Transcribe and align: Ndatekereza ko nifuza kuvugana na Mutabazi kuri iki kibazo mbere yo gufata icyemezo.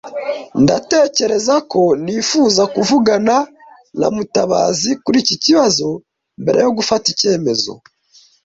Ndatekereza 0.63 1.55
ko 1.71 1.81
nifuza 2.03 2.63
kuvugana 2.73 3.35
na 3.99 4.07
Mutabazi 4.15 4.91
kuri 5.03 5.17
iki 5.23 5.35
kibazo 5.43 5.87
mbere 6.41 6.57
yo 6.65 6.69
gufata 6.77 7.05
icyemezo. 7.13 7.71